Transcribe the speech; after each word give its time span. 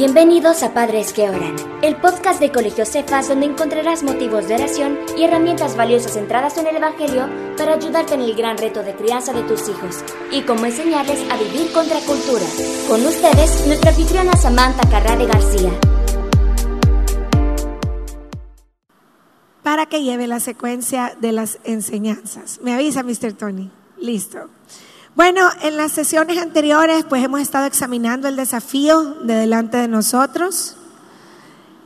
Bienvenidos 0.00 0.62
a 0.62 0.72
Padres 0.72 1.12
que 1.12 1.28
Oran, 1.28 1.56
el 1.82 1.94
podcast 1.94 2.40
de 2.40 2.50
Colegio 2.50 2.86
Cefas 2.86 3.28
donde 3.28 3.44
encontrarás 3.44 4.02
motivos 4.02 4.48
de 4.48 4.54
oración 4.54 4.98
y 5.14 5.24
herramientas 5.24 5.76
valiosas 5.76 6.14
centradas 6.14 6.56
en 6.56 6.68
el 6.68 6.76
Evangelio 6.76 7.28
para 7.58 7.74
ayudarte 7.74 8.14
en 8.14 8.22
el 8.22 8.34
gran 8.34 8.56
reto 8.56 8.82
de 8.82 8.94
crianza 8.94 9.34
de 9.34 9.42
tus 9.42 9.68
hijos 9.68 10.02
y 10.32 10.40
cómo 10.40 10.64
enseñarles 10.64 11.20
a 11.30 11.36
vivir 11.36 11.70
contra 11.72 12.00
cultura. 12.00 12.46
Con 12.88 13.04
ustedes, 13.04 13.66
nuestra 13.66 13.90
anfitriona 13.90 14.32
Samantha 14.38 14.88
Carrade 14.88 15.26
García. 15.26 15.70
Para 19.62 19.84
que 19.84 20.02
lleve 20.02 20.26
la 20.26 20.40
secuencia 20.40 21.14
de 21.20 21.32
las 21.32 21.58
enseñanzas. 21.64 22.58
Me 22.62 22.72
avisa, 22.72 23.02
Mr. 23.02 23.34
Tony. 23.34 23.70
Listo. 23.98 24.48
Bueno, 25.16 25.48
en 25.62 25.76
las 25.76 25.90
sesiones 25.90 26.38
anteriores 26.38 27.04
pues 27.04 27.24
hemos 27.24 27.40
estado 27.40 27.66
examinando 27.66 28.28
el 28.28 28.36
desafío 28.36 29.16
de 29.24 29.34
delante 29.34 29.76
de 29.76 29.88
nosotros 29.88 30.76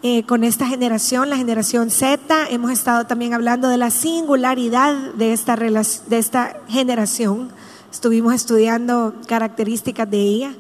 eh, 0.03 0.25
con 0.25 0.45
esta 0.45 0.67
generación, 0.67 1.31
la 1.31 1.39
generación 1.39 1.91
Z. 1.91 2.19
Hemos 2.51 2.71
estado 2.71 3.07
también 3.07 3.33
hablando 3.33 3.69
de 3.69 3.79
la 3.79 3.91
singularidad 3.91 5.15
de 5.15 5.33
esta, 5.33 5.57
de 5.57 6.19
esta 6.19 6.61
generación. 6.69 7.49
Estuvimos 7.91 8.35
estudiando 8.35 9.15
características 9.27 10.11
de 10.11 10.21
ella 10.21 10.55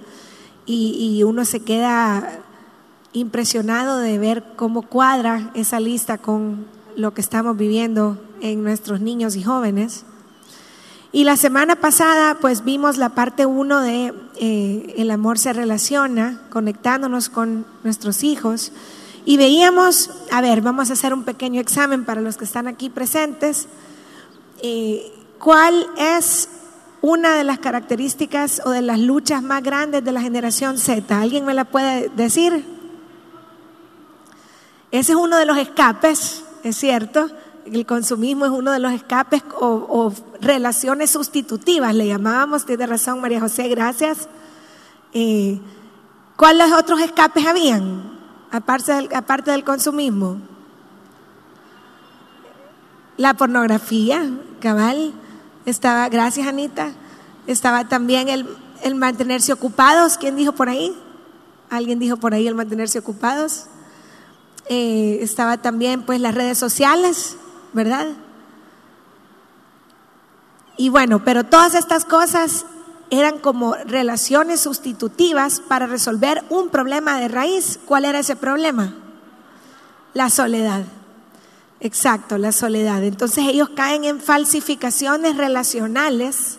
y, 0.64 1.16
y 1.18 1.22
uno 1.22 1.44
se 1.44 1.60
queda 1.60 2.40
impresionado 3.12 3.98
de 3.98 4.18
ver 4.18 4.42
cómo 4.56 4.80
cuadra 4.80 5.50
esa 5.52 5.80
lista 5.80 6.16
con 6.16 6.64
lo 6.96 7.12
que 7.12 7.20
estamos 7.20 7.58
viviendo 7.58 8.18
en 8.40 8.64
nuestros 8.64 9.02
niños 9.02 9.36
y 9.36 9.42
jóvenes. 9.42 10.06
Y 11.14 11.22
la 11.22 11.36
semana 11.36 11.76
pasada 11.76 12.38
pues 12.40 12.64
vimos 12.64 12.96
la 12.96 13.10
parte 13.10 13.46
uno 13.46 13.80
de 13.80 14.12
eh, 14.34 14.94
El 14.96 15.12
amor 15.12 15.38
se 15.38 15.52
relaciona, 15.52 16.40
conectándonos 16.50 17.28
con 17.28 17.64
nuestros 17.84 18.24
hijos. 18.24 18.72
Y 19.24 19.36
veíamos, 19.36 20.10
a 20.32 20.40
ver, 20.40 20.60
vamos 20.60 20.90
a 20.90 20.94
hacer 20.94 21.14
un 21.14 21.22
pequeño 21.22 21.60
examen 21.60 22.04
para 22.04 22.20
los 22.20 22.36
que 22.36 22.44
están 22.44 22.66
aquí 22.66 22.90
presentes. 22.90 23.68
Eh, 24.60 25.12
¿Cuál 25.38 25.86
es 25.96 26.48
una 27.00 27.36
de 27.36 27.44
las 27.44 27.60
características 27.60 28.60
o 28.64 28.70
de 28.70 28.82
las 28.82 28.98
luchas 28.98 29.40
más 29.40 29.62
grandes 29.62 30.04
de 30.04 30.10
la 30.10 30.20
generación 30.20 30.78
Z? 30.78 31.16
¿Alguien 31.16 31.44
me 31.44 31.54
la 31.54 31.64
puede 31.64 32.08
decir? 32.08 32.66
Ese 34.90 35.12
es 35.12 35.16
uno 35.16 35.36
de 35.36 35.46
los 35.46 35.58
escapes, 35.58 36.42
es 36.64 36.76
cierto 36.76 37.30
el 37.66 37.86
consumismo 37.86 38.44
es 38.44 38.50
uno 38.50 38.72
de 38.72 38.78
los 38.78 38.92
escapes 38.92 39.42
o, 39.60 40.12
relaciones 40.40 41.10
sustitutivas, 41.10 41.94
le 41.94 42.06
llamábamos, 42.06 42.66
tiene 42.66 42.86
razón 42.86 43.20
María 43.20 43.40
José, 43.40 43.68
gracias. 43.68 44.28
Eh, 45.12 45.60
¿Cuáles 46.36 46.72
otros 46.72 47.00
escapes 47.00 47.46
habían, 47.46 48.18
aparte 48.50 48.92
del, 48.92 49.08
del 49.44 49.64
consumismo? 49.64 50.38
La 53.16 53.34
pornografía, 53.34 54.28
cabal, 54.60 55.12
estaba, 55.66 56.08
gracias 56.08 56.46
Anita, 56.46 56.92
estaba 57.46 57.88
también 57.88 58.28
el, 58.28 58.46
el 58.82 58.94
mantenerse 58.96 59.52
ocupados, 59.52 60.18
¿quién 60.18 60.36
dijo 60.36 60.52
por 60.52 60.68
ahí? 60.68 60.96
¿Alguien 61.70 61.98
dijo 61.98 62.16
por 62.16 62.34
ahí 62.34 62.46
el 62.46 62.54
mantenerse 62.54 62.98
ocupados? 62.98 63.66
Eh, 64.68 65.18
estaba 65.20 65.58
también 65.58 66.02
pues 66.02 66.20
las 66.20 66.34
redes 66.34 66.58
sociales, 66.58 67.36
¿verdad? 67.74 68.06
Y 70.76 70.88
bueno, 70.88 71.22
pero 71.24 71.44
todas 71.44 71.74
estas 71.74 72.04
cosas 72.04 72.64
eran 73.10 73.38
como 73.38 73.74
relaciones 73.74 74.60
sustitutivas 74.60 75.60
para 75.60 75.86
resolver 75.86 76.42
un 76.50 76.70
problema 76.70 77.20
de 77.20 77.28
raíz. 77.28 77.78
¿Cuál 77.84 78.06
era 78.06 78.20
ese 78.20 78.36
problema? 78.36 78.94
La 80.14 80.30
soledad. 80.30 80.84
Exacto, 81.80 82.38
la 82.38 82.52
soledad. 82.52 83.02
Entonces 83.02 83.44
ellos 83.46 83.70
caen 83.76 84.04
en 84.04 84.20
falsificaciones 84.20 85.36
relacionales 85.36 86.58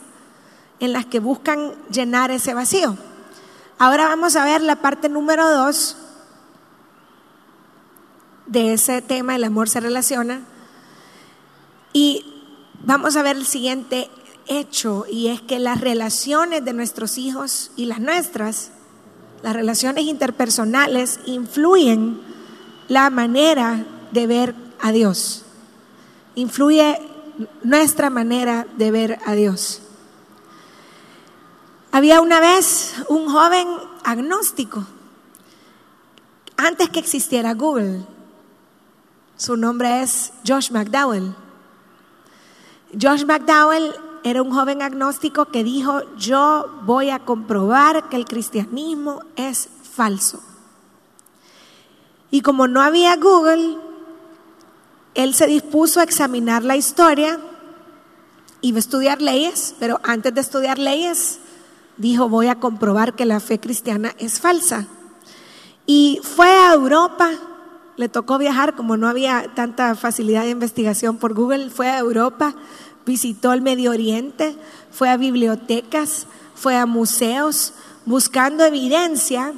en 0.80 0.94
las 0.94 1.06
que 1.06 1.20
buscan 1.20 1.74
llenar 1.90 2.32
ese 2.32 2.54
vacío. 2.54 2.98
Ahora 3.80 4.08
vamos 4.08 4.36
a 4.36 4.46
ver 4.46 4.62
la 4.62 4.78
parte 4.78 5.10
número 5.10 5.50
dos 5.50 5.98
de 8.46 8.74
ese 8.74 9.02
tema, 9.02 9.36
el 9.36 9.44
amor 9.44 9.68
se 9.70 9.80
relaciona, 9.80 10.42
y 11.96 12.26
vamos 12.84 13.16
a 13.16 13.24
ver 13.24 13.38
el 13.38 13.46
siguiente 13.46 14.10
hecho, 14.48 15.06
y 15.10 15.30
es 15.30 15.40
que 15.40 15.60
las 15.60 15.80
relaciones 15.80 16.66
de 16.66 16.74
nuestros 16.74 17.18
hijos 17.18 17.72
y 17.78 17.86
las 17.86 18.02
nuestras, 18.02 18.72
las 19.42 19.54
relaciones 19.54 20.04
interpersonales, 20.04 21.22
influyen 21.26 22.20
la 22.90 23.10
manera 23.10 23.86
de 24.12 24.28
ver 24.28 24.56
a 24.82 24.92
Dios. 24.92 25.46
Influye 26.36 27.00
nuestra 27.64 28.10
manera 28.10 28.68
de 28.76 28.92
ver 28.92 29.20
a 29.26 29.32
Dios. 29.32 29.82
Había 31.94 32.20
una 32.20 32.42
vez 32.42 32.94
un 33.08 33.32
joven 33.32 33.70
agnóstico, 34.04 34.86
antes 36.58 36.90
que 36.90 37.00
existiera 37.00 37.54
Google. 37.54 38.02
Su 39.38 39.56
nombre 39.56 40.02
es 40.02 40.34
Josh 40.46 40.72
McDowell. 40.72 41.45
Josh 43.00 43.26
McDowell 43.26 43.94
era 44.24 44.42
un 44.42 44.52
joven 44.52 44.82
agnóstico 44.82 45.46
que 45.46 45.64
dijo, 45.64 46.02
yo 46.18 46.68
voy 46.84 47.10
a 47.10 47.20
comprobar 47.20 48.10
que 48.10 48.16
el 48.16 48.26
cristianismo 48.26 49.22
es 49.36 49.70
falso. 49.94 50.42
Y 52.32 52.42
como 52.42 52.68
no 52.68 52.82
había 52.82 53.16
Google, 53.18 53.78
él 55.14 55.34
se 55.36 55.48
dispuso 55.48 56.00
a 56.00 56.04
examinar 56.04 56.64
la 56.64 56.76
historia, 56.76 57.40
iba 58.62 58.78
a 58.78 58.80
estudiar 58.80 59.22
leyes, 59.22 59.76
pero 59.80 60.00
antes 60.04 60.34
de 60.34 60.42
estudiar 60.42 60.80
leyes, 60.80 61.40
dijo, 61.98 62.30
voy 62.30 62.48
a 62.48 62.60
comprobar 62.60 63.14
que 63.14 63.26
la 63.26 63.40
fe 63.40 63.60
cristiana 63.60 64.14
es 64.18 64.40
falsa. 64.40 64.88
Y 65.86 66.20
fue 66.24 66.48
a 66.48 66.74
Europa, 66.74 67.32
le 67.98 68.10
tocó 68.10 68.38
viajar, 68.38 68.76
como 68.76 68.98
no 68.98 69.08
había 69.08 69.52
tanta 69.56 69.96
facilidad 69.96 70.44
de 70.44 70.50
investigación 70.50 71.18
por 71.18 71.34
Google, 71.34 71.70
fue 71.70 71.90
a 71.90 72.00
Europa 72.00 72.56
visitó 73.06 73.54
el 73.54 73.62
Medio 73.62 73.92
Oriente, 73.92 74.56
fue 74.92 75.10
a 75.10 75.18
bibliotecas, 75.18 76.26
fue 76.56 76.76
a 76.76 76.86
museos, 76.86 77.74
buscando 78.06 78.66
evidencia, 78.66 79.54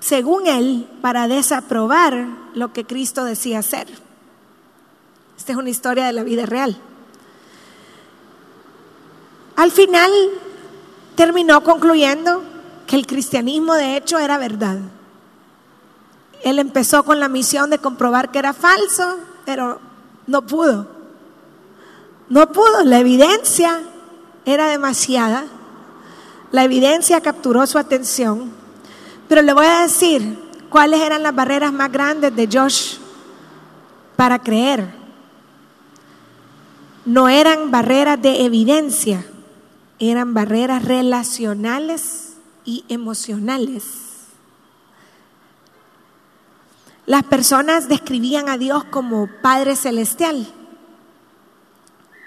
según 0.00 0.46
él, 0.46 0.88
para 1.00 1.28
desaprobar 1.28 2.26
lo 2.54 2.72
que 2.72 2.84
Cristo 2.84 3.24
decía 3.24 3.60
hacer. 3.60 3.86
Esta 5.36 5.52
es 5.52 5.58
una 5.58 5.70
historia 5.70 6.06
de 6.06 6.12
la 6.12 6.24
vida 6.24 6.46
real. 6.46 6.76
Al 9.56 9.70
final 9.70 10.10
terminó 11.14 11.62
concluyendo 11.62 12.42
que 12.86 12.96
el 12.96 13.06
cristianismo 13.06 13.74
de 13.74 13.96
hecho 13.96 14.18
era 14.18 14.38
verdad. 14.38 14.78
Él 16.42 16.58
empezó 16.58 17.04
con 17.04 17.20
la 17.20 17.28
misión 17.28 17.70
de 17.70 17.78
comprobar 17.78 18.30
que 18.30 18.38
era 18.38 18.52
falso, 18.52 19.18
pero 19.44 19.80
no 20.26 20.46
pudo. 20.46 20.86
No 22.28 22.52
pudo, 22.52 22.84
la 22.84 22.98
evidencia 22.98 23.80
era 24.44 24.68
demasiada. 24.68 25.44
La 26.52 26.64
evidencia 26.64 27.20
capturó 27.20 27.66
su 27.66 27.78
atención. 27.78 28.50
Pero 29.28 29.42
le 29.42 29.52
voy 29.52 29.66
a 29.66 29.82
decir 29.82 30.38
cuáles 30.68 31.00
eran 31.00 31.22
las 31.22 31.34
barreras 31.34 31.72
más 31.72 31.90
grandes 31.90 32.34
de 32.34 32.48
Josh 32.50 32.96
para 34.16 34.38
creer. 34.38 34.94
No 37.04 37.28
eran 37.28 37.70
barreras 37.70 38.20
de 38.20 38.44
evidencia, 38.44 39.24
eran 39.98 40.34
barreras 40.34 40.84
relacionales 40.84 42.34
y 42.64 42.84
emocionales. 42.88 44.07
Las 47.08 47.22
personas 47.22 47.88
describían 47.88 48.50
a 48.50 48.58
Dios 48.58 48.84
como 48.84 49.30
Padre 49.40 49.76
Celestial. 49.76 50.46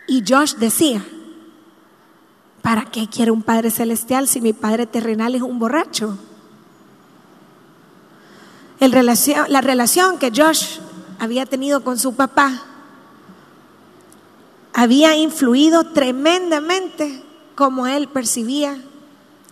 Y 0.07 0.24
Josh 0.28 0.56
decía, 0.56 1.06
¿para 2.63 2.86
qué 2.86 3.07
quiere 3.07 3.30
un 3.30 3.44
Padre 3.44 3.69
Celestial 3.69 4.28
si 4.28 4.42
mi 4.42 4.54
Padre 4.54 4.88
terrenal 4.88 5.36
es 5.36 5.44
un 5.44 5.60
borracho? 5.60 6.18
la 8.80 9.62
relación 9.62 10.18
que 10.18 10.31
Josh 10.36 10.80
había 11.19 11.45
tenido 11.45 11.83
con 11.83 12.00
su 12.00 12.16
papá 12.16 12.63
había 14.74 15.16
influido 15.16 15.83
tremendamente 15.83 17.24
como 17.54 17.86
él 17.86 18.07
percibía 18.07 18.81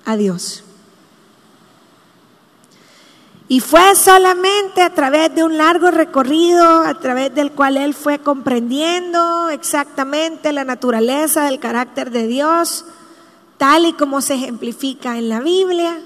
a 0.06 0.16
Dios. 0.16 0.64
Y 3.52 3.62
fue 3.62 3.96
solamente 3.96 4.84
a 4.84 4.94
través 4.94 5.34
de 5.34 5.44
un 5.44 5.58
largo 5.58 5.90
recorrido, 5.90 6.82
a 6.82 6.94
través 7.00 7.34
del 7.34 7.52
cual 7.52 7.78
él 7.78 7.96
fue 7.96 8.20
comprendiendo 8.20 9.50
exactamente 9.50 10.54
la 10.54 10.64
naturaleza 10.64 11.46
del 11.46 11.60
carácter 11.60 12.12
de 12.12 12.28
Dios, 12.28 12.86
tal 13.58 13.88
y 13.88 13.94
como 13.94 14.22
se 14.22 14.36
ejemplifica 14.36 15.18
en 15.18 15.30
la 15.30 15.40
Biblia, 15.40 16.00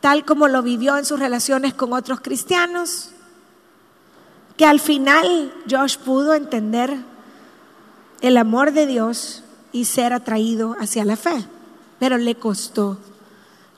tal 0.00 0.24
como 0.24 0.46
lo 0.46 0.62
vivió 0.62 0.96
en 0.96 1.04
sus 1.04 1.18
relaciones 1.18 1.74
con 1.74 1.92
otros 1.92 2.20
cristianos, 2.20 3.10
que 4.56 4.64
al 4.64 4.78
final 4.78 5.52
Josh 5.68 5.98
pudo 5.98 6.34
entender 6.34 6.96
el 8.20 8.36
amor 8.36 8.70
de 8.70 8.86
Dios 8.86 9.42
y 9.72 9.86
ser 9.86 10.12
atraído 10.12 10.76
hacia 10.78 11.04
la 11.04 11.16
fe, 11.16 11.48
pero 11.98 12.18
le 12.18 12.34
costó. 12.34 12.98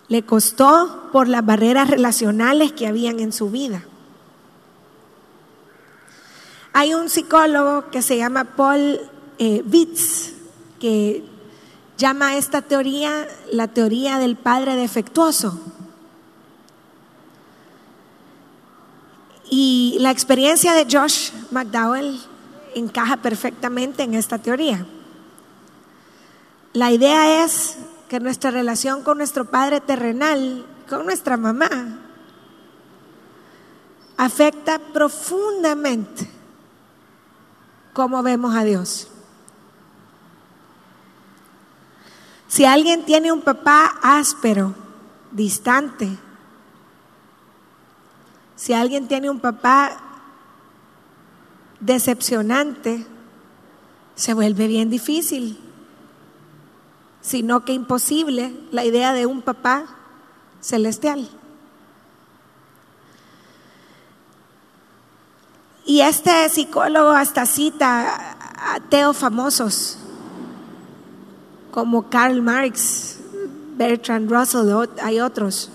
Le 0.09 0.25
costó 0.25 1.11
por 1.13 1.29
las 1.29 1.45
barreras 1.45 1.91
relacionales 1.91 2.73
que 2.73 2.87
habían 2.87 3.21
en 3.21 3.33
su 3.33 3.51
vida. 3.51 3.85
Hay 6.73 6.95
un 6.95 7.09
psicólogo 7.09 7.91
que 7.91 8.03
se 8.03 8.17
llama 8.17 8.45
Paul 8.45 9.01
eh, 9.39 9.63
Vitz, 9.65 10.33
que 10.81 11.25
llama 11.97 12.29
a 12.29 12.37
esta 12.37 12.63
teoría 12.63 13.27
la 13.53 13.69
teoría 13.69 14.19
del 14.19 14.37
padre 14.37 14.77
defectuoso. 14.77 15.59
Y 19.51 19.97
la 20.01 20.11
experiencia 20.11 20.73
de 20.75 20.87
Josh 20.91 21.33
McDowell 21.51 22.21
encaja 22.75 23.17
perfectamente 23.17 24.03
en 24.03 24.15
esta 24.15 24.39
teoría. 24.39 24.87
La 26.75 26.93
idea 26.93 27.45
es 27.45 27.77
que 28.09 28.21
nuestra 28.21 28.51
relación 28.51 29.03
con 29.03 29.19
nuestro 29.19 29.45
padre 29.45 29.81
terrenal, 29.81 30.65
con 30.89 31.05
nuestra 31.05 31.37
mamá, 31.37 31.69
afecta 34.17 34.79
profundamente 34.79 36.29
cómo 37.93 38.23
vemos 38.23 38.55
a 38.55 38.65
Dios. 38.65 39.09
Si 42.49 42.65
alguien 42.65 43.05
tiene 43.05 43.31
un 43.31 43.43
papá 43.43 43.99
áspero, 44.03 44.75
distante, 45.31 46.09
si 48.57 48.73
alguien 48.73 49.07
tiene 49.07 49.29
un 49.29 49.39
papá 49.39 49.99
decepcionante, 51.79 53.07
se 54.17 54.35
vuelve 54.35 54.67
bien 54.67 54.91
difícil, 54.91 55.68
sino 57.29 57.63
que 57.63 57.75
imposible 57.75 58.59
la 58.73 58.87
idea 58.87 59.13
de 59.13 59.27
un 59.27 59.43
papá 59.43 59.85
celestial. 60.63 61.29
Y 65.85 66.01
este 66.01 66.49
psicólogo 66.49 67.11
hasta 67.11 67.45
cita 67.45 68.17
a 68.59 68.75
ateos 68.77 69.15
famosos 69.15 69.99
como 71.71 72.09
Karl 72.09 72.41
Marx, 72.41 73.19
Bertrand 73.77 74.31
Russell, 74.31 74.89
hay 75.03 75.21
otros. 75.21 75.69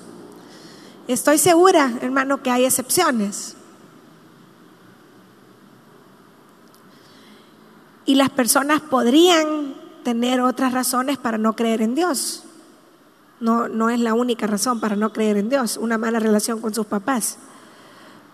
Estoy 1.08 1.38
segura, 1.38 1.94
hermano, 2.02 2.42
que 2.42 2.50
hay 2.50 2.66
excepciones. 2.66 3.56
Y 8.06 8.16
las 8.16 8.32
personas 8.32 8.82
podrían 8.82 9.83
tener 10.04 10.42
otras 10.42 10.74
razones 10.74 11.18
para 11.18 11.38
no 11.38 11.56
creer 11.56 11.82
en 11.82 11.96
Dios. 11.96 12.44
No, 13.40 13.68
no 13.68 13.90
es 13.90 14.00
la 14.00 14.14
única 14.14 14.48
razón 14.48 14.80
para 14.80 14.96
no 14.96 15.12
creer 15.12 15.38
en 15.38 15.50
Dios, 15.50 15.78
una 15.78 15.98
mala 15.98 16.20
relación 16.20 16.62
con 16.62 16.74
sus 16.74 16.86
papás. 16.86 17.38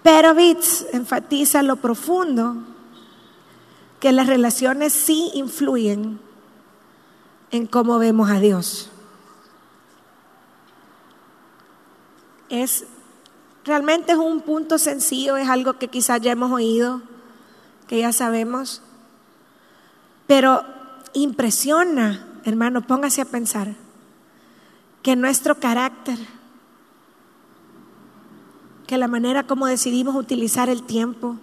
Pero 0.04 0.36
Bitz 0.36 0.86
enfatiza 0.94 1.64
lo 1.64 1.78
profundo 1.78 2.58
que 4.00 4.12
las 4.12 4.28
relaciones 4.28 4.94
sí 4.94 5.32
influyen 5.34 6.20
en 7.52 7.68
cómo 7.68 8.00
vemos 8.00 8.30
a 8.30 8.40
Dios. 8.40 8.90
Es 12.50 12.86
realmente 13.66 14.14
es 14.14 14.18
un 14.18 14.42
punto 14.42 14.78
sencillo, 14.78 15.38
es 15.38 15.48
algo 15.50 15.74
que 15.74 15.90
quizás 15.90 16.22
ya 16.22 16.32
hemos 16.32 16.52
oído, 16.52 17.02
que 17.88 18.00
ya 18.00 18.12
sabemos, 18.12 18.82
pero 20.28 20.64
impresiona, 21.14 22.40
hermano, 22.46 22.86
póngase 22.86 23.22
a 23.22 23.26
pensar 23.26 23.76
que 25.04 25.16
nuestro 25.16 25.56
carácter, 25.60 26.18
que 28.88 28.98
la 28.98 29.08
manera 29.08 29.44
como 29.44 29.68
decidimos 29.68 30.16
utilizar 30.16 30.70
el 30.70 30.84
tiempo, 30.84 31.38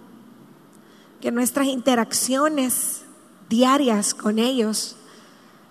que 1.21 1.31
nuestras 1.31 1.67
interacciones 1.67 3.03
diarias 3.49 4.13
con 4.13 4.39
ellos 4.39 4.95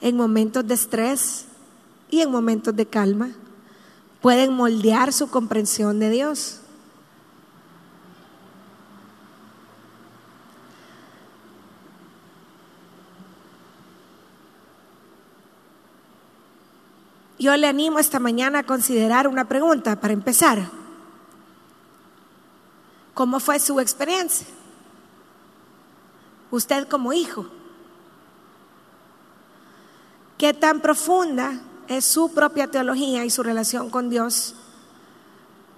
en 0.00 0.16
momentos 0.16 0.66
de 0.66 0.74
estrés 0.74 1.46
y 2.10 2.20
en 2.20 2.30
momentos 2.30 2.74
de 2.74 2.86
calma. 2.86 3.30
Pueden 4.20 4.52
moldear 4.54 5.12
su 5.12 5.28
comprensión 5.28 5.98
de 6.00 6.10
Dios. 6.10 6.60
Yo 17.46 17.56
le 17.56 17.68
animo 17.68 18.00
esta 18.00 18.18
mañana 18.18 18.58
a 18.58 18.62
considerar 18.64 19.28
una 19.28 19.44
pregunta 19.44 20.00
para 20.00 20.12
empezar. 20.12 20.68
¿Cómo 23.14 23.38
fue 23.38 23.60
su 23.60 23.78
experiencia? 23.78 24.48
Usted 26.50 26.88
como 26.88 27.12
hijo. 27.12 27.46
¿Qué 30.36 30.54
tan 30.54 30.80
profunda 30.80 31.60
es 31.86 32.04
su 32.04 32.34
propia 32.34 32.68
teología 32.68 33.24
y 33.24 33.30
su 33.30 33.44
relación 33.44 33.90
con 33.90 34.10
Dios? 34.10 34.56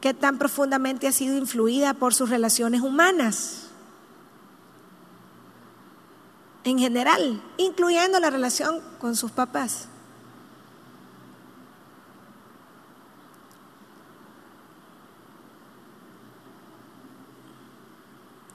¿Qué 0.00 0.14
tan 0.14 0.38
profundamente 0.38 1.06
ha 1.06 1.12
sido 1.12 1.36
influida 1.36 1.92
por 1.92 2.14
sus 2.14 2.30
relaciones 2.30 2.80
humanas? 2.80 3.66
En 6.64 6.78
general, 6.78 7.42
incluyendo 7.58 8.18
la 8.20 8.30
relación 8.30 8.80
con 8.98 9.14
sus 9.14 9.32
papás. 9.32 9.88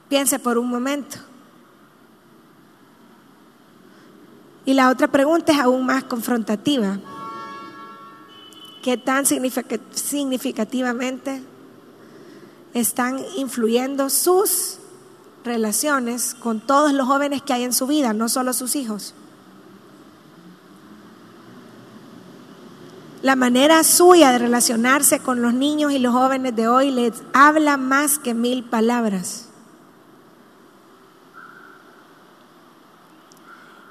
Piense 0.09 0.39
por 0.39 0.57
un 0.57 0.69
momento. 0.69 1.17
Y 4.65 4.73
la 4.73 4.89
otra 4.89 5.07
pregunta 5.07 5.51
es 5.51 5.59
aún 5.59 5.85
más 5.85 6.05
confrontativa. 6.05 6.97
¿Qué 8.81 8.97
tan 8.97 9.25
significativamente 9.25 11.44
están 12.73 13.19
influyendo 13.37 14.09
sus 14.09 14.80
relaciones 15.44 16.33
con 16.33 16.61
todos 16.61 16.94
los 16.94 17.07
jóvenes 17.07 17.42
que 17.42 17.54
hay 17.54 17.63
en 17.63 17.73
su 17.73 17.87
vida, 17.87 18.13
no 18.13 18.30
solo 18.30 18.54
sus 18.54 18.75
hijos? 18.75 19.16
La 23.21 23.35
manera 23.37 23.83
suya 23.85 24.33
de 24.33 24.39
relacionarse 24.39 25.19
con 25.19 25.42
los 25.42 25.54
niños 25.54 25.94
y 25.94 25.99
los 25.99 26.13
jóvenes 26.13 26.54
de 26.57 26.68
hoy 26.68 26.92
les 26.92 27.13
habla 27.31 27.78
más 27.78 28.19
que 28.19 28.33
mil 28.33 28.66
palabras. 28.66 29.47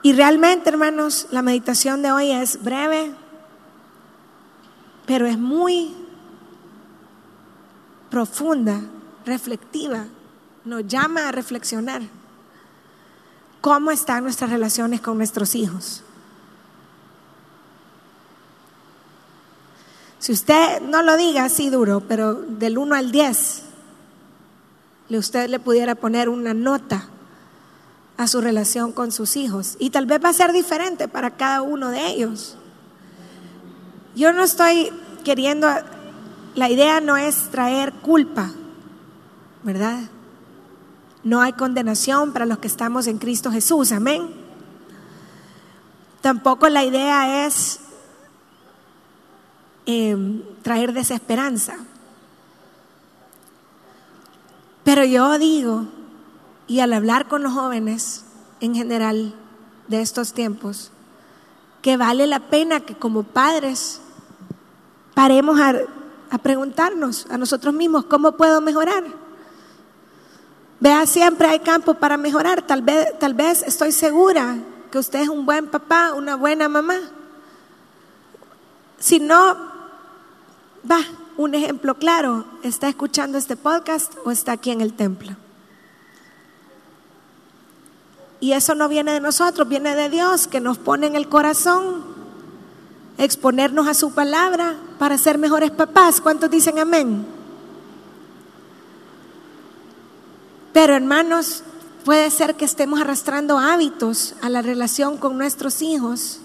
Y 0.03 0.13
realmente, 0.13 0.69
hermanos, 0.69 1.29
la 1.31 1.43
meditación 1.43 2.03
de 2.03 2.11
hoy 2.11 2.33
es 2.33 2.63
breve, 2.63 3.15
pero 5.07 5.27
es 5.27 5.39
muy 5.39 5.95
profunda, 8.11 8.81
reflectiva, 9.25 10.07
nos 10.65 10.87
llama 10.87 11.29
a 11.29 11.33
reflexionar. 11.33 12.03
Cómo 13.61 13.93
están 13.93 14.25
nuestras 14.25 14.51
relaciones 14.51 15.01
con 15.01 15.17
nuestros 15.17 15.55
hijos. 15.55 16.03
Si 20.19 20.33
usted 20.33 20.83
no 20.83 21.03
lo 21.03 21.17
diga 21.17 21.45
así 21.45 21.71
duro, 21.71 22.01
pero 22.01 22.35
del 22.35 22.77
1 22.77 22.95
al 22.97 23.13
10, 23.13 23.63
usted 25.19 25.49
le 25.49 25.59
pudiera 25.59 25.95
poner 25.95 26.29
una 26.29 26.55
nota 26.55 27.09
a 28.23 28.29
su 28.29 28.41
relación 28.41 28.93
con 28.93 29.13
sus 29.13 29.37
hijos. 29.37 29.77
Y 29.79 29.91
tal 29.91 30.07
vez 30.07 30.23
va 30.25 30.29
a 30.29 30.33
ser 30.33 30.53
diferente 30.53 31.09
para 31.09 31.33
cada 31.33 31.63
uno 31.63 31.89
de 31.89 32.07
ellos. 32.07 32.57
Yo 34.15 34.33
no 34.33 34.45
estoy 34.45 34.93
queriendo, 35.25 35.69
la 36.55 36.71
idea 36.71 37.01
no 37.01 37.17
es 37.17 37.51
traer 37.51 37.93
culpa, 37.95 38.53
¿verdad? 39.63 40.05
No 41.25 41.41
hay 41.41 41.53
condenación 41.53 42.33
para 42.33 42.47
los 42.47 42.59
que 42.59 42.69
estamos 42.69 43.07
en 43.07 43.19
Cristo 43.19 43.51
Jesús, 43.51 43.93
amén. 43.93 44.29
Tampoco 46.21 46.69
la 46.69 46.85
idea 46.85 47.47
es 47.47 47.81
em, 49.87 50.43
traer 50.63 50.93
desesperanza. 50.93 51.77
Pero 54.85 55.05
yo 55.05 55.39
digo, 55.39 55.87
y 56.67 56.81
al 56.81 56.93
hablar 56.93 57.29
con 57.29 57.43
los 57.43 57.53
jóvenes 57.53 58.25
en 58.61 58.75
general 58.75 59.35
de 59.89 60.01
estos 60.01 60.33
tiempos, 60.33 60.91
que 61.83 61.97
vale 61.97 62.27
la 62.27 62.41
pena 62.41 62.81
que 62.81 62.95
como 62.95 63.25
padres 63.25 64.01
paremos 65.15 65.61
a, 65.61 66.39
preguntarnos 66.39 67.27
a 67.29 67.37
nosotros 67.37 67.75
mismos, 67.75 68.07
¿cómo 68.07 68.33
puedo 68.33 68.61
mejorar? 68.61 69.05
Vea, 70.81 71.07
siempre 71.07 71.49
hay 71.49 71.61
campo 71.61 71.95
para 71.95 72.17
mejorar. 72.17 72.63
Tal 72.63 72.83
vez, 72.83 73.19
tal 73.19 73.35
vez 73.35 73.63
estoy 73.63 73.93
segura 73.93 74.57
que 74.91 74.99
usted 74.99 75.21
es 75.21 75.29
un 75.29 75.45
buen 75.45 75.67
papá, 75.69 76.13
una 76.15 76.37
buena 76.37 76.69
mamá. 76.69 76.99
Si 78.99 79.21
no, 79.21 79.57
va, 80.91 81.01
un 81.37 81.55
ejemplo 81.55 81.95
claro, 81.95 82.45
está 82.63 82.89
escuchando 82.89 83.39
este 83.39 83.57
podcast 83.57 84.15
o 84.25 84.31
está 84.31 84.53
aquí 84.53 84.71
en 84.71 84.81
el 84.81 84.95
templo. 84.95 85.37
Y 88.43 88.55
eso 88.55 88.75
no 88.75 88.89
viene 88.89 89.13
de 89.13 89.21
nosotros, 89.21 89.69
viene 89.69 89.95
de 89.95 90.11
Dios 90.11 90.49
que 90.49 90.59
nos 90.59 90.77
pone 90.77 91.07
en 91.07 91.15
el 91.15 91.29
corazón 91.29 92.03
exponernos 93.17 93.87
a 93.87 93.95
su 93.95 94.11
palabra 94.15 94.75
para 94.99 95.17
ser 95.17 95.39
mejores 95.39 95.71
papás. 95.71 96.21
¿Cuántos 96.21 96.51
dicen 96.51 96.81
amén? 96.81 97.25
Pero 100.73 100.97
hermanos, 100.97 101.63
puede 102.05 102.29
ser 102.33 102.57
que 102.57 102.65
estemos 102.65 103.01
arrastrando 103.01 103.61
hábitos 103.61 104.35
a 104.43 104.49
la 104.49 104.61
relación 104.61 105.19
con 105.19 105.39
nuestros 105.39 105.81
hijos 105.81 106.41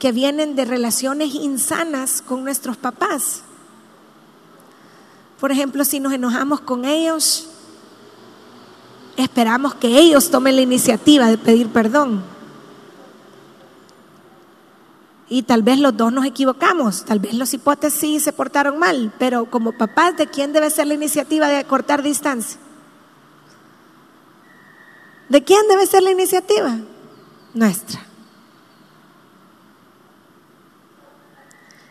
que 0.00 0.10
vienen 0.10 0.56
de 0.56 0.64
relaciones 0.64 1.32
insanas 1.36 2.22
con 2.22 2.42
nuestros 2.42 2.76
papás. 2.76 3.42
Por 5.38 5.52
ejemplo, 5.52 5.84
si 5.84 6.00
nos 6.00 6.12
enojamos 6.12 6.60
con 6.62 6.84
ellos, 6.84 7.50
esperamos 9.16 9.74
que 9.74 9.98
ellos 9.98 10.30
tomen 10.30 10.56
la 10.56 10.62
iniciativa 10.62 11.26
de 11.28 11.38
pedir 11.38 11.68
perdón. 11.68 12.22
Y 15.28 15.42
tal 15.42 15.62
vez 15.62 15.78
los 15.78 15.96
dos 15.96 16.12
nos 16.12 16.26
equivocamos, 16.26 17.04
tal 17.04 17.18
vez 17.18 17.34
los 17.34 17.54
hipótesis 17.54 18.22
se 18.22 18.32
portaron 18.32 18.78
mal, 18.78 19.12
pero 19.18 19.50
como 19.50 19.72
papás, 19.72 20.16
¿de 20.16 20.26
quién 20.26 20.52
debe 20.52 20.70
ser 20.70 20.86
la 20.86 20.94
iniciativa 20.94 21.48
de 21.48 21.64
cortar 21.64 22.02
distancia? 22.02 22.58
¿De 25.28 25.42
quién 25.42 25.66
debe 25.68 25.86
ser 25.86 26.02
la 26.02 26.10
iniciativa? 26.10 26.76
Nuestra. 27.54 28.00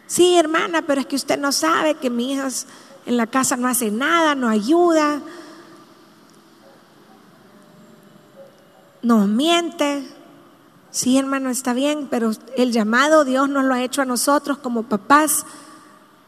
Sí, 0.05 0.37
hermana, 0.37 0.83
pero 0.83 1.01
es 1.01 1.07
que 1.07 1.15
usted 1.15 1.39
no 1.39 1.51
sabe 1.51 1.95
que 1.95 2.11
mi 2.11 2.33
hija 2.33 2.47
en 3.07 3.17
la 3.17 3.25
casa 3.25 3.57
no 3.57 3.67
hace 3.67 3.89
nada, 3.89 4.35
no 4.35 4.47
ayuda, 4.47 5.21
nos 9.03 9.27
miente. 9.27 10.07
Sí, 10.89 11.17
hermano, 11.17 11.49
está 11.49 11.73
bien, 11.73 12.07
pero 12.09 12.31
el 12.55 12.71
llamado 12.71 13.25
Dios 13.25 13.49
nos 13.49 13.65
lo 13.65 13.73
ha 13.73 13.83
hecho 13.83 14.01
a 14.01 14.05
nosotros 14.05 14.57
como 14.57 14.83
papás 14.83 15.45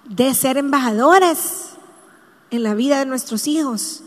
de 0.08 0.34
ser 0.34 0.58
embajadores 0.58 1.70
en 2.52 2.64
la 2.64 2.76
vida 2.76 3.00
de 3.00 3.06
nuestros 3.06 3.48
hijos, 3.48 4.04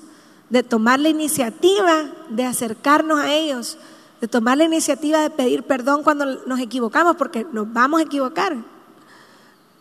de 0.50 0.62
tomar 0.62 1.00
la 1.00 1.08
iniciativa 1.08 2.10
de 2.28 2.44
acercarnos 2.44 3.20
a 3.20 3.32
ellos, 3.32 3.78
de 4.20 4.28
tomar 4.28 4.58
la 4.58 4.64
iniciativa 4.64 5.20
de 5.20 5.30
pedir 5.30 5.62
perdón 5.62 6.02
cuando 6.02 6.24
nos 6.46 6.60
equivocamos, 6.60 7.16
porque 7.16 7.46
nos 7.52 7.72
vamos 7.72 8.00
a 8.00 8.04
equivocar. 8.04 8.56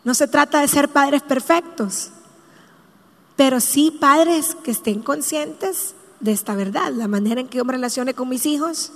No 0.04 0.14
se 0.14 0.28
trata 0.28 0.60
de 0.60 0.68
ser 0.68 0.88
padres 0.88 1.22
perfectos, 1.22 2.10
pero 3.36 3.60
sí 3.60 3.90
padres 3.90 4.56
que 4.62 4.70
estén 4.70 5.02
conscientes 5.02 5.94
de 6.20 6.32
esta 6.32 6.54
verdad. 6.54 6.92
La 6.92 7.08
manera 7.08 7.40
en 7.40 7.48
que 7.48 7.58
yo 7.58 7.64
me 7.64 7.72
relacione 7.72 8.14
con 8.14 8.28
mis 8.28 8.46
hijos 8.46 8.92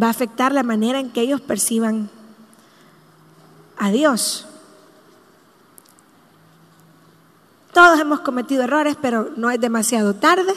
va 0.00 0.06
a 0.06 0.10
afectar 0.10 0.52
la 0.52 0.62
manera 0.62 1.00
en 1.00 1.10
que 1.10 1.20
ellos 1.20 1.40
perciban 1.40 2.10
a 3.76 3.90
Dios. 3.90 4.46
Todos 7.72 8.00
hemos 8.00 8.20
cometido 8.20 8.64
errores, 8.64 8.96
pero 9.00 9.30
no 9.36 9.50
es 9.50 9.60
demasiado 9.60 10.14
tarde. 10.14 10.52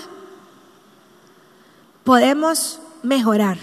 Podemos 2.03 2.79
mejorar. 3.03 3.57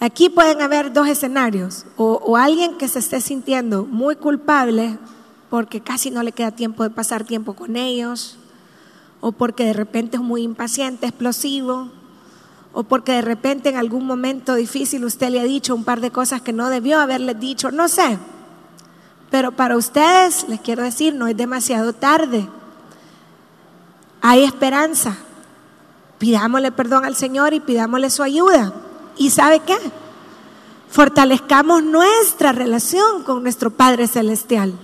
Aquí 0.00 0.28
pueden 0.28 0.60
haber 0.60 0.92
dos 0.92 1.08
escenarios, 1.08 1.86
o, 1.96 2.20
o, 2.22 2.36
alguien 2.36 2.76
que 2.76 2.86
se 2.86 2.98
esté 2.98 3.20
sintiendo 3.20 3.84
muy 3.86 4.16
culpable 4.16 4.98
porque 5.48 5.80
casi 5.80 6.10
no 6.10 6.22
le 6.22 6.32
queda 6.32 6.50
tiempo 6.50 6.82
de 6.82 6.90
pasar 6.90 7.24
tiempo 7.24 7.54
con 7.54 7.76
ellos, 7.76 8.36
o 9.20 9.32
porque 9.32 9.64
de 9.64 9.72
repente 9.72 10.16
es 10.16 10.22
muy 10.22 10.42
impaciente, 10.42 11.06
explosivo, 11.06 11.90
o 12.72 12.82
porque 12.82 13.12
de 13.12 13.22
repente 13.22 13.70
en 13.70 13.76
algún 13.76 14.06
momento 14.06 14.54
difícil 14.54 15.04
usted 15.04 15.30
le 15.30 15.40
ha 15.40 15.44
dicho 15.44 15.74
un 15.74 15.84
par 15.84 16.00
de 16.00 16.10
cosas 16.10 16.42
que 16.42 16.52
no 16.52 16.68
debió 16.68 17.00
haberle 17.00 17.34
dicho, 17.34 17.70
no 17.70 17.88
sé. 17.88 18.18
Pero 19.30 19.52
para 19.52 19.76
ustedes, 19.76 20.46
les 20.48 20.60
quiero 20.60 20.82
decir, 20.82 21.14
no 21.14 21.26
es 21.26 21.36
demasiado 21.36 21.92
tarde. 21.92 22.46
Hay 24.20 24.44
esperanza. 24.44 25.16
Pidámosle 26.18 26.72
perdón 26.72 27.04
al 27.04 27.16
Señor 27.16 27.54
y 27.54 27.60
pidámosle 27.60 28.10
su 28.10 28.22
ayuda. 28.22 28.72
¿Y 29.16 29.30
sabe 29.30 29.60
qué? 29.60 29.76
Fortalezcamos 30.90 31.82
nuestra 31.82 32.52
relación 32.52 33.22
con 33.24 33.42
nuestro 33.42 33.70
Padre 33.70 34.06
Celestial. 34.06 34.74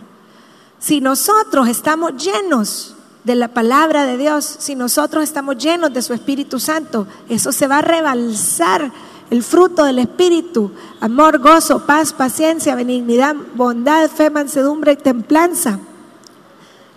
Si 0.78 1.00
nosotros 1.00 1.68
estamos 1.68 2.22
llenos 2.22 2.96
de 3.24 3.34
la 3.34 3.48
palabra 3.48 4.04
de 4.04 4.16
Dios, 4.16 4.44
si 4.58 4.74
nosotros 4.74 5.22
estamos 5.22 5.56
llenos 5.56 5.92
de 5.92 6.02
su 6.02 6.12
Espíritu 6.12 6.58
Santo, 6.58 7.06
eso 7.28 7.52
se 7.52 7.66
va 7.66 7.78
a 7.78 7.82
rebalsar 7.82 8.90
el 9.30 9.42
fruto 9.42 9.84
del 9.84 10.00
Espíritu, 10.00 10.72
amor, 11.00 11.38
gozo, 11.38 11.86
paz, 11.86 12.12
paciencia, 12.12 12.74
benignidad, 12.74 13.34
bondad, 13.54 14.10
fe, 14.10 14.28
mansedumbre 14.28 14.92
y 14.92 14.96
templanza, 14.96 15.78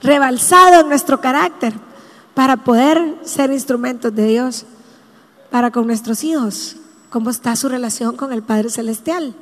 rebalsado 0.01 0.81
en 0.81 0.89
nuestro 0.89 1.21
carácter 1.21 1.73
para 2.33 2.57
poder 2.57 3.15
ser 3.23 3.51
instrumentos 3.51 4.13
de 4.13 4.27
Dios 4.27 4.65
para 5.49 5.71
con 5.71 5.87
nuestros 5.87 6.23
hijos. 6.23 6.75
¿Cómo 7.09 7.29
está 7.29 7.55
su 7.55 7.69
relación 7.69 8.17
con 8.17 8.33
el 8.33 8.43
Padre 8.43 8.69
Celestial? 8.69 9.33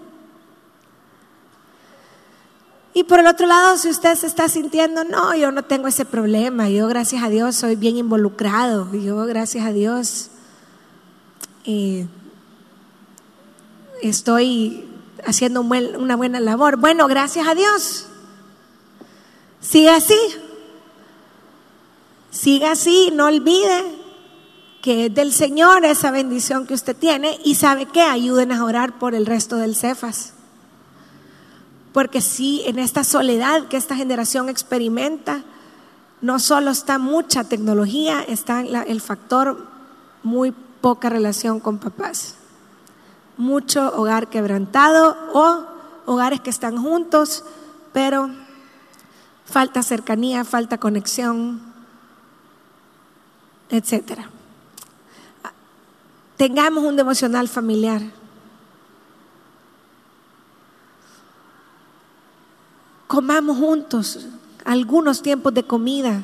Y 2.93 3.03
por 3.03 3.19
el 3.19 3.27
otro 3.27 3.47
lado, 3.47 3.77
si 3.77 3.89
usted 3.89 4.15
se 4.15 4.27
está 4.27 4.47
sintiendo, 4.47 5.03
no, 5.03 5.35
yo 5.35 5.51
no 5.51 5.63
tengo 5.63 5.87
ese 5.87 6.05
problema, 6.05 6.69
yo 6.69 6.87
gracias 6.87 7.23
a 7.23 7.29
Dios 7.29 7.55
soy 7.55 7.75
bien 7.75 7.97
involucrado, 7.97 8.93
yo 8.93 9.17
gracias 9.25 9.65
a 9.65 9.71
Dios 9.71 10.29
estoy 14.01 14.87
haciendo 15.25 15.61
una 15.61 16.15
buena 16.15 16.39
labor. 16.39 16.77
Bueno, 16.77 17.07
gracias 17.07 17.47
a 17.47 17.55
Dios. 17.55 18.05
Siga 19.61 19.95
así. 19.95 20.19
Siga 22.31 22.71
así, 22.71 23.11
no 23.13 23.27
olvide 23.27 24.03
que 24.81 25.05
es 25.05 25.13
del 25.13 25.31
Señor 25.31 25.85
esa 25.85 26.11
bendición 26.11 26.67
que 26.67 26.73
usted 26.73 26.95
tiene 26.95 27.39
y 27.45 27.55
sabe 27.55 27.85
que 27.85 28.01
ayuden 28.01 28.51
a 28.51 28.65
orar 28.65 28.99
por 28.99 29.15
el 29.15 29.25
resto 29.25 29.55
del 29.55 29.77
Cefas. 29.77 30.33
Porque 31.93 32.21
sí, 32.21 32.63
en 32.65 32.79
esta 32.79 33.03
soledad 33.03 33.67
que 33.67 33.77
esta 33.77 33.95
generación 33.95 34.49
experimenta, 34.49 35.43
no 36.21 36.39
solo 36.39 36.71
está 36.71 36.97
mucha 36.97 37.43
tecnología, 37.43 38.21
está 38.21 38.61
el 38.61 39.01
factor 39.01 39.67
muy 40.23 40.51
poca 40.81 41.09
relación 41.09 41.59
con 41.59 41.77
papás. 41.77 42.35
Mucho 43.37 43.93
hogar 43.95 44.29
quebrantado 44.29 45.15
o 45.33 45.65
hogares 46.05 46.41
que 46.41 46.49
están 46.49 46.77
juntos, 46.77 47.43
pero 47.93 48.29
falta 49.45 49.83
cercanía, 49.83 50.43
falta 50.43 50.79
conexión, 50.79 51.61
etcétera. 53.69 54.29
Tengamos 56.37 56.83
un 56.83 56.95
devocional 56.95 57.47
familiar. 57.47 58.01
Comamos 63.13 63.59
juntos 63.59 64.25
algunos 64.65 65.21
tiempos 65.21 65.53
de 65.53 65.61
comida, 65.61 66.23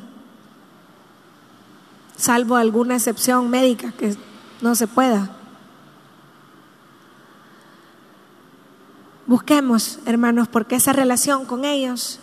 salvo 2.18 2.56
alguna 2.56 2.96
excepción 2.96 3.48
médica 3.48 3.92
que 3.92 4.18
no 4.60 4.74
se 4.74 4.88
pueda. 4.88 5.30
Busquemos, 9.28 10.00
hermanos, 10.08 10.48
porque 10.48 10.78
esa 10.78 10.92
relación 10.92 11.46
con 11.46 11.64
ellos 11.64 12.20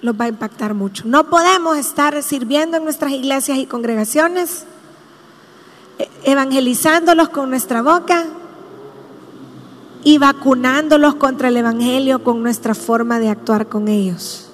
los 0.00 0.18
va 0.18 0.24
a 0.24 0.28
impactar 0.28 0.72
mucho. 0.72 1.02
No 1.04 1.28
podemos 1.28 1.76
estar 1.76 2.22
sirviendo 2.22 2.78
en 2.78 2.84
nuestras 2.84 3.12
iglesias 3.12 3.58
y 3.58 3.66
congregaciones, 3.66 4.64
e-, 5.98 6.08
evangelizándolos 6.24 7.28
con 7.28 7.50
nuestra 7.50 7.82
boca 7.82 8.24
y 10.06 10.18
vacunándolos 10.18 11.16
contra 11.16 11.48
el 11.48 11.56
Evangelio 11.56 12.22
con 12.22 12.40
nuestra 12.40 12.76
forma 12.76 13.18
de 13.18 13.28
actuar 13.28 13.66
con 13.66 13.88
ellos. 13.88 14.48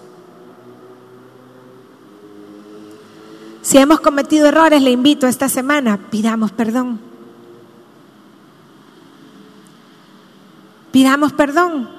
Si 3.61 3.77
hemos 3.77 4.01
cometido 4.01 4.47
errores, 4.47 4.81
le 4.81 4.93
invito 4.93 5.27
esta 5.27 5.51
semana, 5.51 5.99
pidamos 6.11 6.53
perdón. 6.53 7.01
Pidamos 10.91 11.35
perdón. 11.35 11.91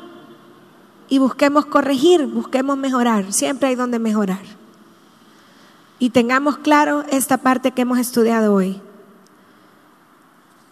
y 1.07 1.19
busquemos 1.19 1.67
corregir, 1.67 2.25
busquemos 2.25 2.75
mejorar. 2.75 3.31
Siempre 3.33 3.69
hay 3.69 3.75
donde 3.75 3.99
mejorar. 3.99 4.41
Y 5.99 6.09
tengamos 6.09 6.57
claro 6.57 7.03
esta 7.11 7.37
parte 7.37 7.69
que 7.69 7.83
hemos 7.83 7.99
estudiado 7.99 8.51
hoy. 8.51 8.81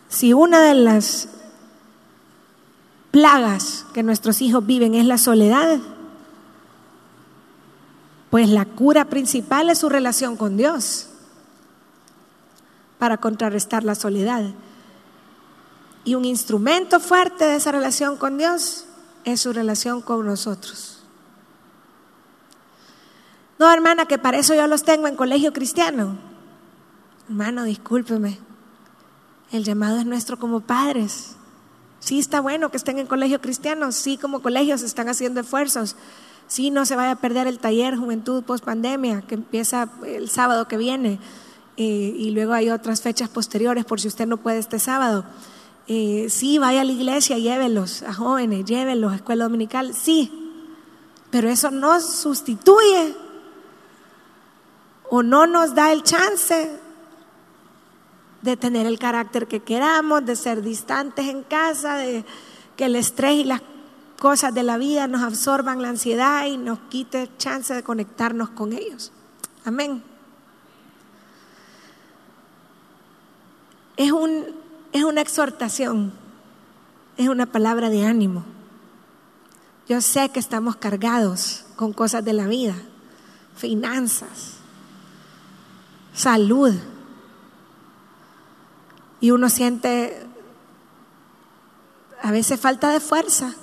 Si 0.10 0.34
una 0.34 0.64
de 0.64 0.74
las 0.74 1.30
plagas 3.12 3.86
que 3.94 4.04
nuestros 4.04 4.42
hijos 4.42 4.66
viven 4.66 4.96
es 4.96 5.06
la 5.06 5.18
soledad, 5.18 5.80
pues 8.30 8.50
la 8.50 8.66
cura 8.66 9.06
principal 9.06 9.70
es 9.70 9.80
su 9.80 9.90
relación 9.90 10.38
con 10.38 10.56
Dios 10.56 11.10
para 12.98 13.18
contrarrestar 13.18 13.84
la 13.84 13.96
soledad. 13.96 14.44
Y 16.04 16.16
un 16.16 16.26
instrumento 16.26 17.00
fuerte 17.00 17.46
de 17.46 17.58
esa 17.58 17.72
relación 17.72 18.16
con 18.16 18.38
Dios 18.38 18.86
es 19.26 19.42
su 19.42 19.54
relación 19.54 20.02
con 20.02 20.26
nosotros. 20.26 21.04
No, 23.60 23.72
hermana, 23.72 24.06
que 24.06 24.18
para 24.18 24.40
eso 24.40 24.56
yo 24.56 24.66
los 24.66 24.84
tengo 24.84 25.08
en 25.08 25.16
colegio 25.16 25.54
cristiano. 25.54 26.18
Hermano, 27.28 27.64
discúlpeme. 27.64 28.40
El 29.52 29.64
llamado 29.64 30.00
es 30.00 30.06
nuestro 30.06 30.40
como 30.40 30.62
padres. 30.62 31.36
Sí 32.02 32.18
está 32.18 32.42
bueno 32.42 32.72
que 32.72 32.78
estén 32.78 32.98
en 32.98 33.06
colegio 33.06 33.40
cristiano, 33.42 33.92
sí 33.92 34.18
como 34.18 34.42
colegios 34.42 34.82
están 34.82 35.08
haciendo 35.08 35.40
esfuerzos. 35.40 35.96
Sí 36.48 36.72
no 36.72 36.86
se 36.86 36.96
vaya 36.96 37.12
a 37.12 37.16
perder 37.16 37.48
el 37.48 37.60
taller 37.60 37.96
Juventud 37.96 38.44
Post 38.44 38.66
Pandemia 38.66 39.22
que 39.22 39.36
empieza 39.36 39.88
el 40.06 40.30
sábado 40.30 40.68
que 40.68 40.78
viene 40.78 41.20
eh, 41.78 41.84
y 42.18 42.32
luego 42.32 42.54
hay 42.54 42.72
otras 42.72 43.02
fechas 43.02 43.30
posteriores 43.30 43.86
por 43.86 44.02
si 44.02 44.08
usted 44.08 44.26
no 44.26 44.38
puede 44.38 44.58
este 44.58 44.80
sábado. 44.80 45.26
Eh, 45.88 46.28
sí, 46.30 46.58
vaya 46.58 46.82
a 46.82 46.84
la 46.84 46.92
iglesia, 46.92 47.38
llévelos 47.38 48.02
a 48.02 48.14
jóvenes, 48.14 48.66
llévelos 48.66 49.14
a 49.14 49.18
escuela 49.18 49.46
dominical, 49.46 49.94
sí, 49.94 50.32
pero 51.30 51.50
eso 51.50 51.70
no 51.70 52.02
sustituye 52.02 53.16
o 55.10 55.22
no 55.22 55.46
nos 55.46 55.76
da 55.76 55.92
el 55.92 56.02
chance 56.02 56.80
de 58.42 58.58
tener 58.58 58.88
el 58.88 59.00
carácter 59.00 59.48
que 59.48 59.62
queramos, 59.62 60.26
de 60.26 60.36
ser 60.36 60.62
distantes 60.62 61.28
en 61.28 61.44
casa, 61.44 61.98
de 61.98 62.26
que 62.76 62.86
el 62.86 62.96
estrés 62.96 63.36
y 63.36 63.44
las 63.44 63.62
cosas 64.20 64.54
de 64.54 64.64
la 64.64 64.78
vida 64.78 65.08
nos 65.08 65.22
absorban 65.22 65.82
la 65.82 65.90
ansiedad 65.90 66.46
y 66.46 66.58
nos 66.58 66.80
quite 66.90 67.30
chance 67.38 67.74
de 67.74 67.84
conectarnos 67.84 68.50
con 68.50 68.74
ellos. 68.74 69.12
Amén. 69.66 70.04
Es 73.98 74.12
un 74.12 74.62
es 74.92 75.04
una 75.04 75.22
exhortación, 75.22 76.12
es 77.18 77.30
una 77.30 77.46
palabra 77.46 77.90
de 77.90 78.06
ánimo. 78.06 78.44
Yo 79.88 80.02
sé 80.02 80.30
que 80.30 80.40
estamos 80.40 80.76
cargados 80.76 81.66
con 81.76 81.94
cosas 81.94 82.24
de 82.24 82.34
la 82.34 82.48
vida, 82.48 82.76
finanzas, 83.56 84.58
salud, 86.14 86.74
y 89.22 89.30
uno 89.32 89.50
siente 89.50 90.28
a 92.22 92.32
veces 92.32 92.60
falta 92.60 92.90
de 92.92 93.00
fuerza. 93.00 93.54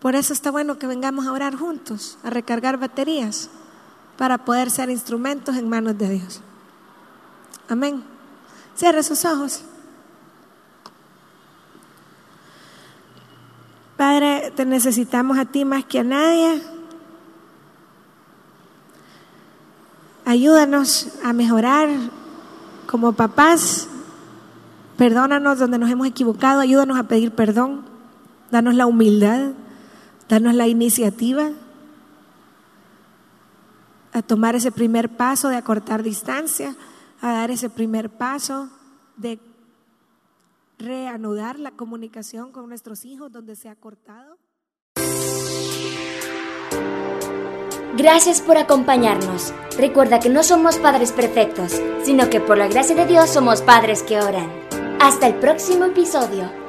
Por 0.00 0.14
eso 0.14 0.32
está 0.32 0.50
bueno 0.50 0.78
que 0.78 0.86
vengamos 0.86 1.26
a 1.26 1.32
orar 1.32 1.56
juntos, 1.56 2.18
a 2.24 2.30
recargar 2.30 2.78
baterías, 2.78 3.50
para 4.16 4.38
poder 4.38 4.70
ser 4.70 4.90
instrumentos 4.90 5.56
en 5.56 5.68
manos 5.68 5.98
de 5.98 6.08
Dios. 6.08 6.40
Amén. 7.68 8.02
Cierre 8.76 9.02
sus 9.02 9.24
ojos. 9.24 9.62
Padre, 13.96 14.52
te 14.56 14.64
necesitamos 14.64 15.38
a 15.38 15.44
ti 15.44 15.64
más 15.64 15.84
que 15.84 16.00
a 16.00 16.04
nadie. 16.04 16.62
Ayúdanos 20.24 21.08
a 21.22 21.32
mejorar 21.32 21.88
como 22.92 23.14
papás. 23.14 23.88
Perdónanos 24.98 25.58
donde 25.58 25.78
nos 25.78 25.90
hemos 25.90 26.06
equivocado. 26.06 26.60
Ayúdanos 26.60 26.98
a 26.98 27.04
pedir 27.04 27.32
perdón. 27.32 27.86
Danos 28.50 28.74
la 28.74 28.86
humildad. 28.86 29.52
Danos 30.28 30.54
la 30.54 30.68
iniciativa 30.68 31.50
a 34.12 34.20
tomar 34.20 34.54
ese 34.54 34.70
primer 34.70 35.16
paso 35.16 35.48
de 35.48 35.56
acortar 35.56 36.02
distancia 36.02 36.76
a 37.22 37.32
dar 37.32 37.50
ese 37.50 37.70
primer 37.70 38.10
paso 38.10 38.68
de 39.16 39.40
reanudar 40.78 41.58
la 41.58 41.70
comunicación 41.70 42.52
con 42.52 42.68
nuestros 42.68 43.06
hijos 43.06 43.32
donde 43.32 43.56
se 43.56 43.70
ha 43.70 43.74
cortado. 43.74 44.36
Gracias 47.94 48.40
por 48.40 48.56
acompañarnos. 48.56 49.52
Recuerda 49.76 50.18
que 50.18 50.30
no 50.30 50.42
somos 50.42 50.78
padres 50.78 51.12
perfectos, 51.12 51.78
sino 52.02 52.30
que 52.30 52.40
por 52.40 52.56
la 52.56 52.66
gracia 52.66 52.96
de 52.96 53.04
Dios 53.04 53.28
somos 53.28 53.60
padres 53.60 54.02
que 54.02 54.18
oran. 54.18 54.50
Hasta 54.98 55.26
el 55.26 55.34
próximo 55.34 55.84
episodio. 55.84 56.61